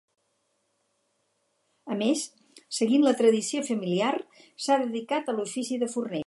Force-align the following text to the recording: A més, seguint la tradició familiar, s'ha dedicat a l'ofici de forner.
A 1.95 1.97
més, 1.99 2.23
seguint 2.79 3.05
la 3.09 3.15
tradició 3.21 3.63
familiar, 3.71 4.11
s'ha 4.65 4.79
dedicat 4.87 5.31
a 5.35 5.41
l'ofici 5.41 5.83
de 5.85 5.93
forner. 5.97 6.19